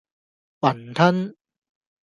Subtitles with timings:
[0.61, 1.35] 餛飩